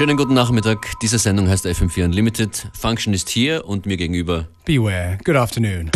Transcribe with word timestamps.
Schönen 0.00 0.16
guten 0.16 0.32
Nachmittag. 0.32 0.94
Diese 1.02 1.18
Sendung 1.18 1.46
heißt 1.46 1.66
FM4 1.66 2.06
Unlimited. 2.06 2.68
Function 2.72 3.12
ist 3.12 3.28
hier 3.28 3.66
und 3.66 3.84
mir 3.84 3.98
gegenüber. 3.98 4.48
Beware. 4.64 5.18
Good 5.26 5.36
afternoon. 5.36 5.90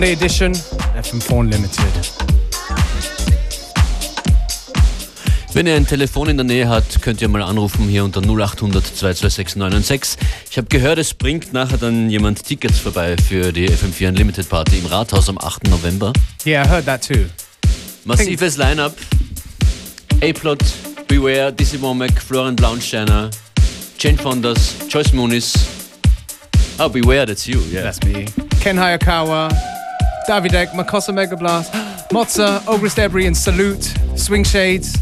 Yes, 0.00 0.08
Monday 0.08 0.12
edition, 0.14 0.54
FM4 0.96 1.30
Unlimited. 1.30 1.82
Wenn 5.52 5.66
ihr 5.66 5.74
ein 5.74 5.86
Telefon 5.86 6.30
in 6.30 6.38
der 6.38 6.44
Nähe 6.44 6.66
habt, 6.66 7.02
könnt 7.02 7.20
ihr 7.20 7.28
mal 7.28 7.42
anrufen 7.42 7.86
hier 7.86 8.04
unter 8.04 8.22
0800 8.22 8.82
226 8.82 9.56
996. 9.56 10.18
Ich 10.50 10.56
habe 10.56 10.68
gehört, 10.68 10.98
es 10.98 11.12
bringt 11.12 11.52
nachher 11.52 11.76
dann 11.76 12.08
jemand 12.08 12.42
Tickets 12.42 12.78
vorbei 12.78 13.14
für 13.28 13.52
die 13.52 13.68
FM4 13.68 14.08
Unlimited 14.08 14.48
Party 14.48 14.78
im 14.78 14.86
Rathaus 14.86 15.28
am 15.28 15.36
8. 15.36 15.68
November. 15.68 16.14
Yeah, 16.46 16.64
I 16.64 16.68
heard 16.68 16.86
that 16.86 17.06
too. 17.06 17.26
Massives 18.06 18.56
Line-Up. 18.56 18.96
A-Plot, 20.22 20.64
Beware, 21.08 21.52
Dizzy 21.52 21.76
Womack, 21.76 22.18
Florian 22.22 22.56
Blaunsteiner, 22.56 23.28
Jane 23.98 24.16
Fondas, 24.16 24.76
Joyce 24.88 25.12
Muniz. 25.12 25.52
Oh, 26.78 26.88
Beware, 26.88 27.26
that's 27.26 27.46
you, 27.46 27.60
yeah. 27.70 27.82
That's 27.82 28.02
me. 28.02 28.24
Ken 28.62 28.78
Hayakawa, 28.78 29.50
Davidek, 30.30 30.68
Makossa 30.74 31.12
Megablast, 31.12 31.72
Mozza, 32.12 32.60
Ogris 32.60 32.94
Debris 32.94 33.26
and 33.26 33.36
Salute, 33.36 33.92
Swing 34.14 34.44
Shades, 34.44 34.96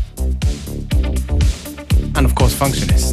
and 2.17 2.25
of 2.25 2.35
course 2.35 2.55
Functionist. 2.55 3.08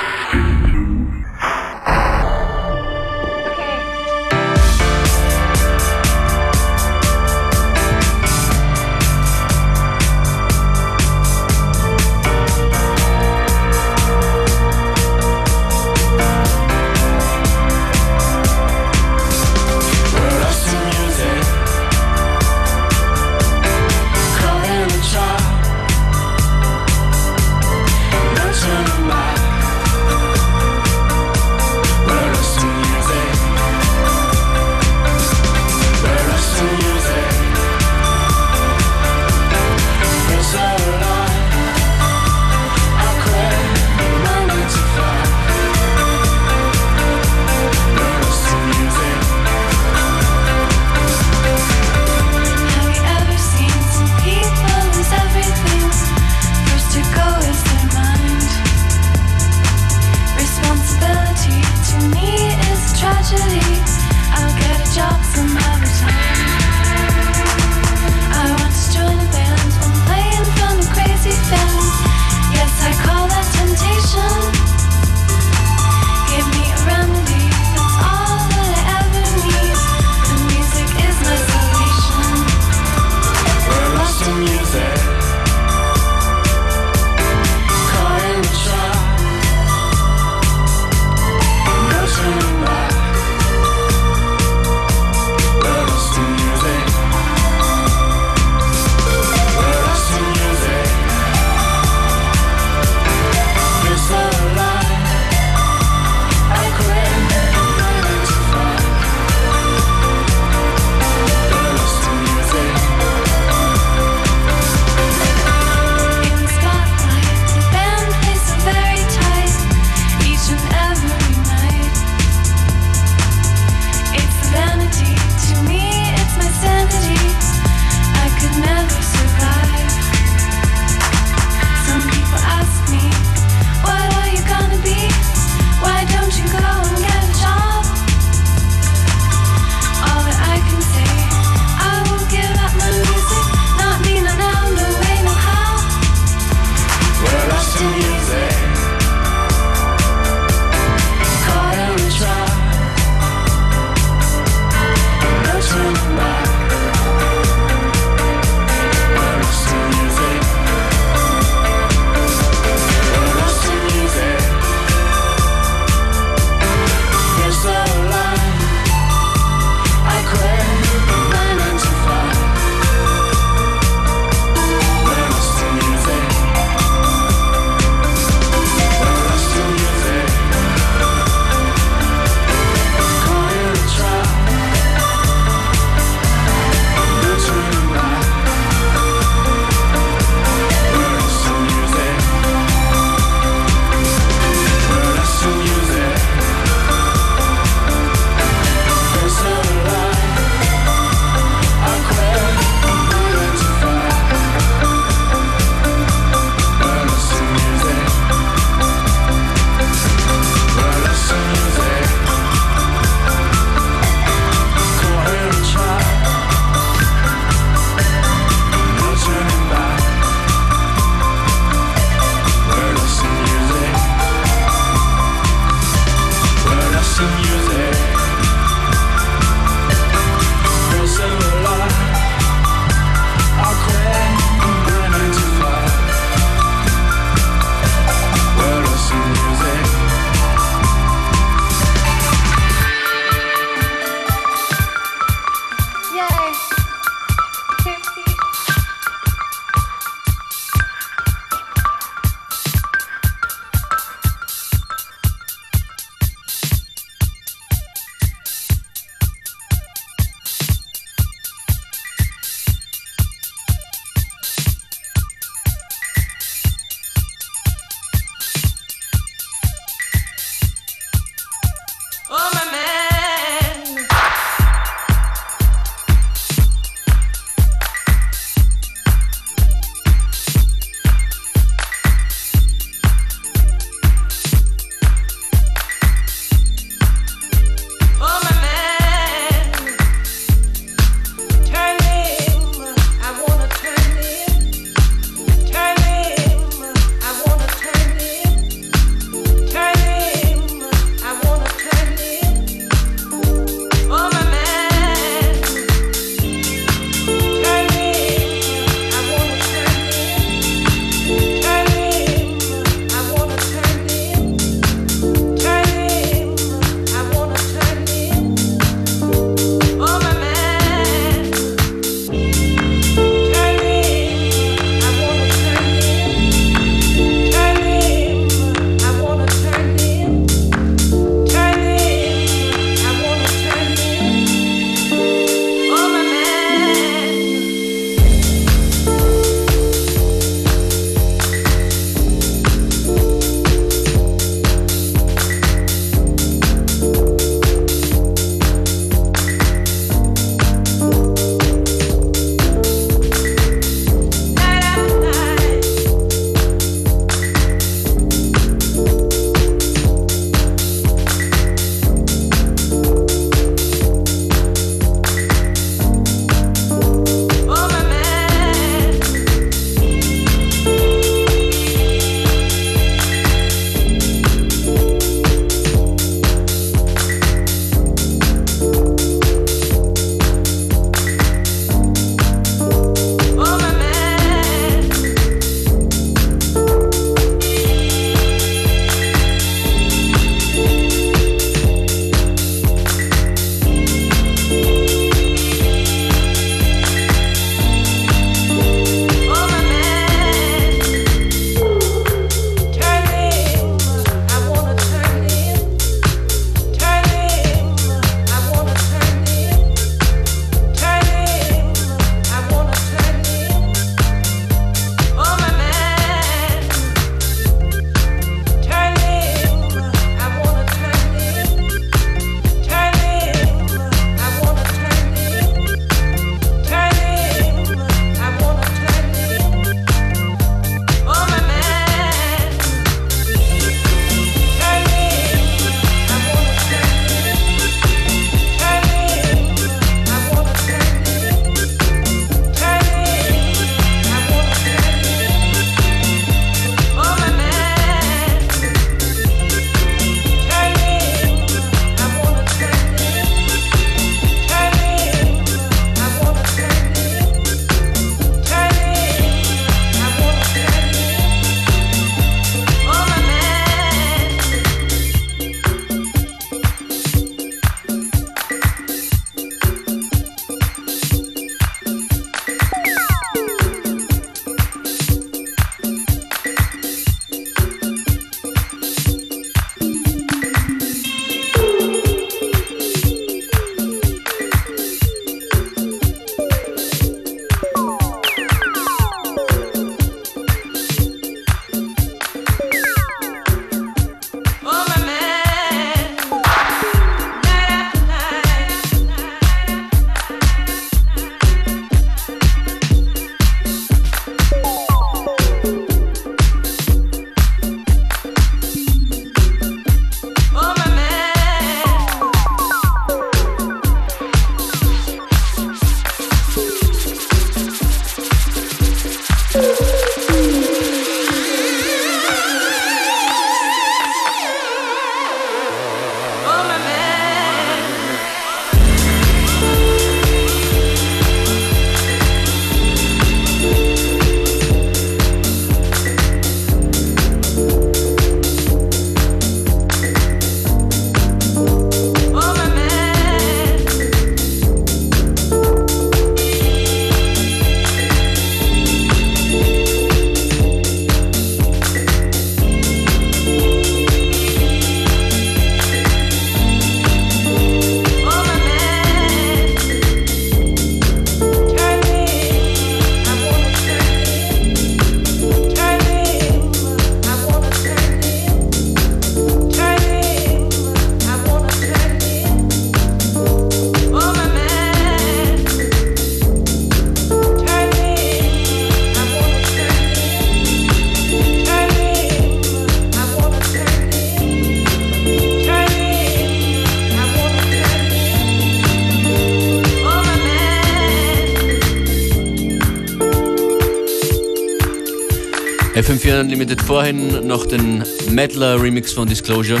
FM4 596.32 596.60
Unlimited 596.60 596.98
vorhin 597.02 597.66
noch 597.66 597.84
den 597.84 598.24
Medler 598.50 599.02
Remix 599.02 599.34
von 599.34 599.46
Disclosure. 599.46 600.00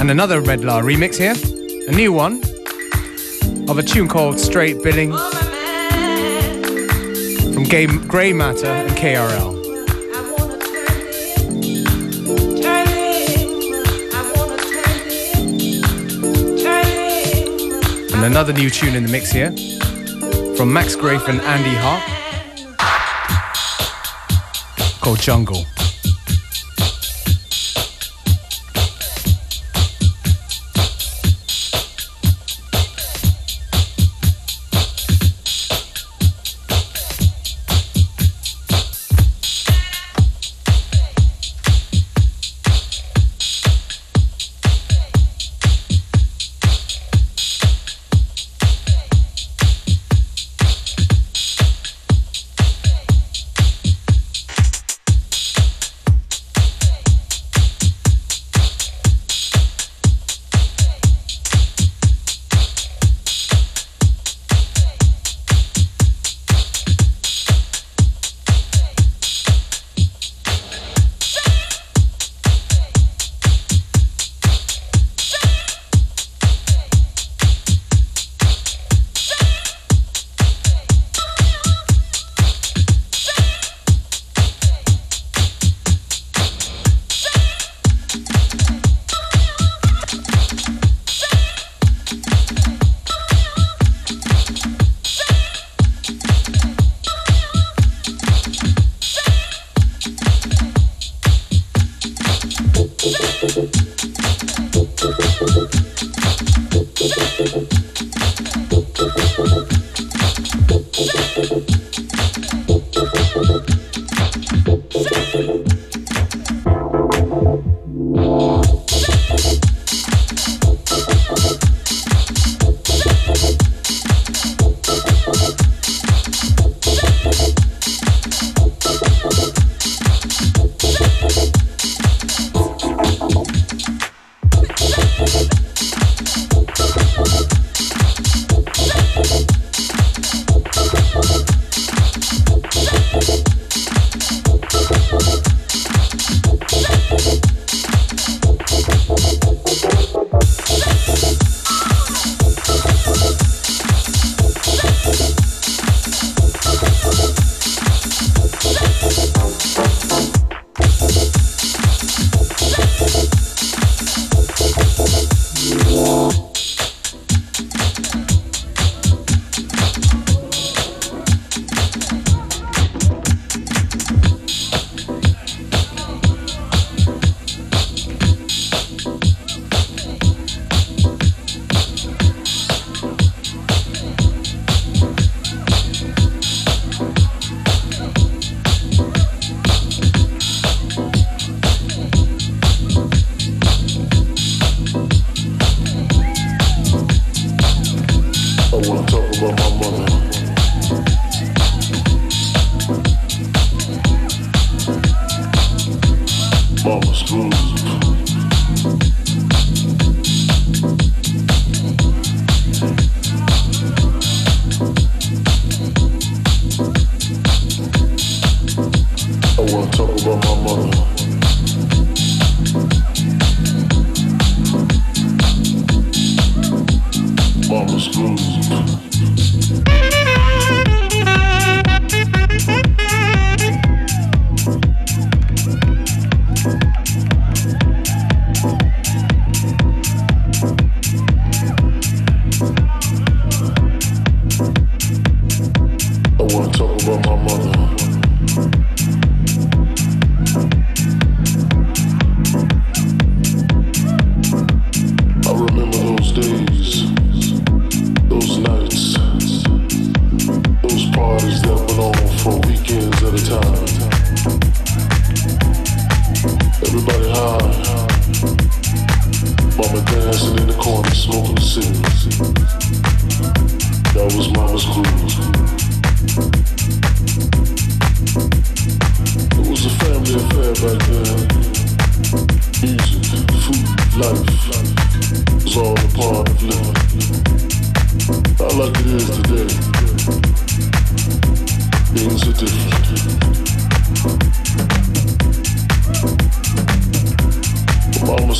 And 0.00 0.10
another 0.10 0.40
Red 0.40 0.62
remix 0.62 1.16
here. 1.18 1.34
A 1.86 1.92
new 1.92 2.12
one 2.12 2.40
of 3.68 3.78
a 3.78 3.82
tune 3.82 4.08
called 4.08 4.40
Straight 4.40 4.82
Billing 4.82 5.12
from 7.54 7.62
Game, 7.62 8.08
Grey 8.08 8.32
Matter 8.32 8.66
and 8.66 8.90
KRL. 8.96 9.54
And 18.14 18.24
another 18.24 18.52
new 18.52 18.68
tune 18.68 18.96
in 18.96 19.04
the 19.04 19.12
mix 19.12 19.30
here 19.30 19.52
from 20.56 20.72
Max 20.72 20.96
Graef 20.96 21.28
and 21.28 21.40
Andy 21.42 21.76
Hart 21.76 22.19
called 25.00 25.18
Jungle. 25.18 25.69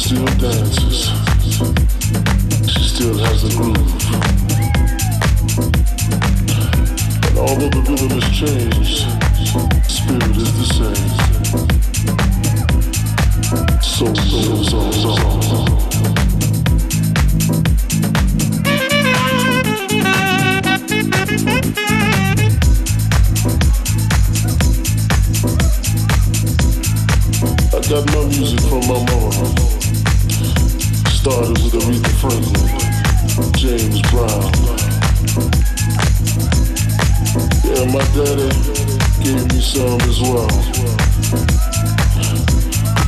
still 0.01 0.25
dances. 0.39 1.11
She 2.73 2.83
still 2.89 3.19
has 3.19 3.43
the 3.43 3.51
groove. 3.55 3.77
And 7.29 7.37
although 7.39 7.69
the 7.69 7.81
rhythm 7.87 8.11
has 8.19 8.29
changed, 8.33 9.05
spirit 9.91 10.37
is 10.37 10.53
the 10.57 10.65
same. 10.79 11.11
So 13.83 14.07
goes 14.07 14.73
on, 14.73 14.93
so, 14.93 15.01
so, 15.01 15.41
so. 15.41 15.81
got 27.91 28.05
no 28.13 28.21
music 28.29 28.61
from 28.61 28.87
my 28.87 28.99
mom. 29.11 29.80
Started 31.21 31.59
with 31.63 31.75
Aretha 31.75 32.13
Franklin, 32.19 32.69
James 33.53 34.01
Brown. 34.09 34.53
Yeah, 37.63 37.85
my 37.93 38.05
daddy 38.17 38.49
gave 39.23 39.45
me 39.53 39.61
some 39.61 40.01
as 40.09 40.19
well. 40.23 40.49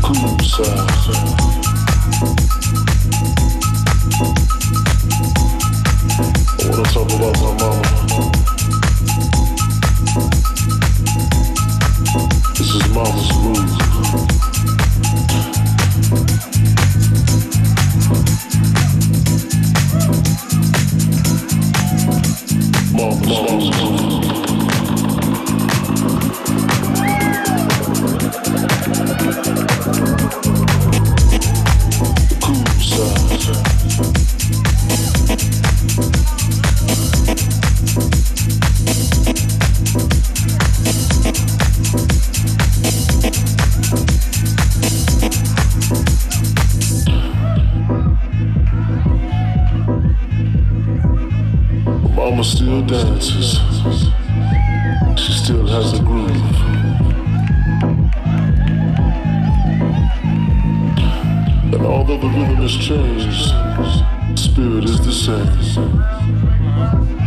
Cool. 0.03 0.37
I 6.59 6.69
wanna 6.69 6.85
talk 6.93 7.09
about 7.09 7.35
my 7.41 7.51
mama. 7.61 7.83
This 12.59 12.71
is 12.75 12.85
mama's 12.93 13.31
groove. 13.33 13.82
And 61.73 61.87
although 61.87 62.19
the 62.19 62.29
rhythm 62.29 62.57
has 62.57 62.77
changed, 62.77 63.49
spirit 64.39 64.85
is 64.85 65.01
the 65.05 65.13
same. 65.13 67.22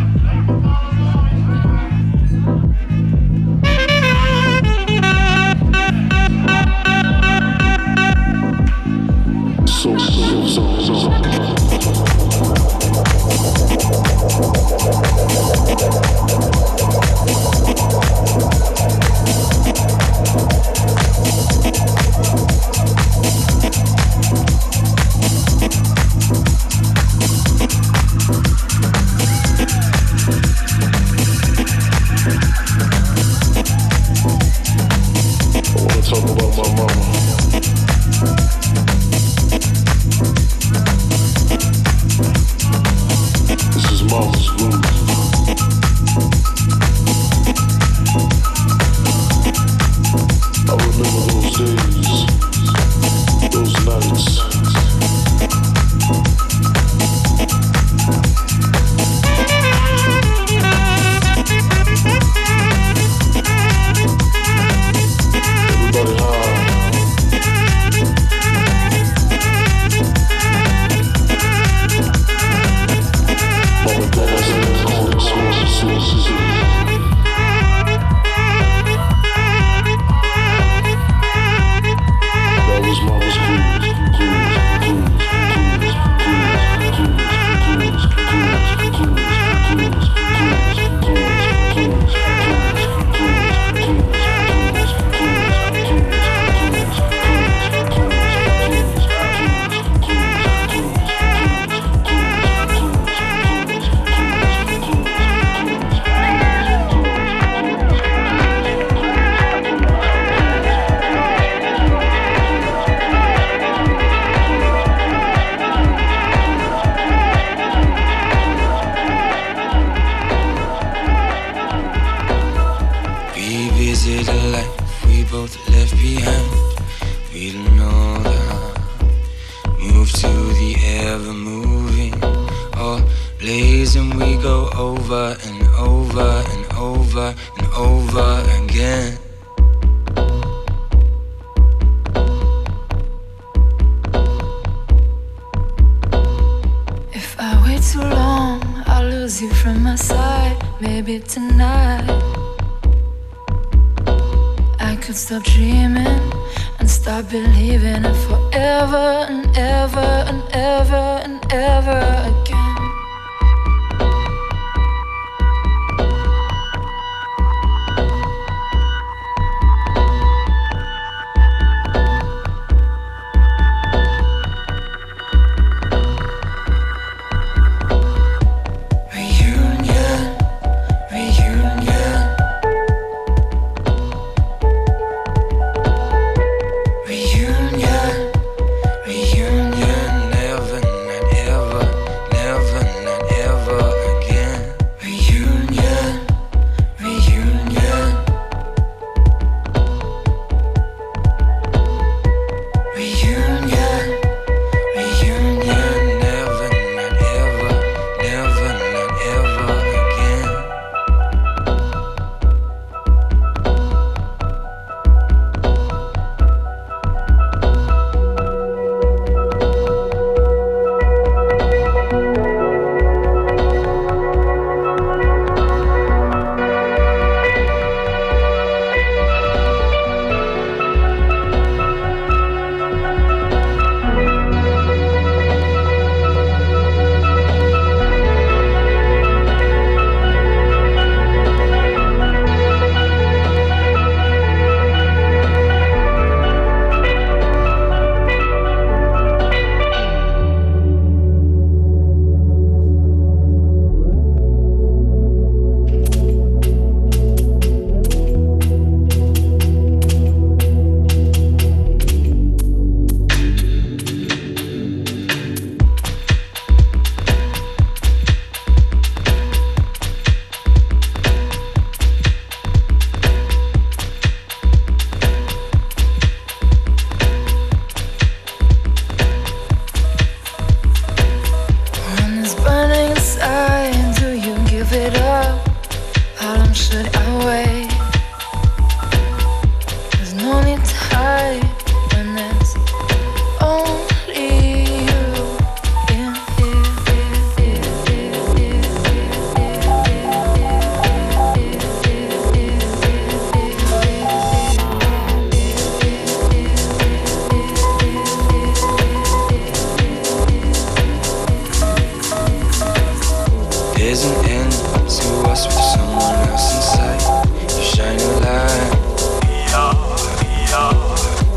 There's 314.06 314.24
an 314.24 314.46
end 314.46 314.72
to 314.72 315.50
us 315.50 315.66
with 315.66 315.74
someone 315.74 316.36
else 316.48 316.76
inside. 316.76 317.22
You 317.60 317.84
shine 317.84 318.20
a 318.20 318.24
light. 318.40 318.86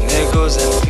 There 0.08 0.32
goes 0.32 0.56
that. 0.56 0.87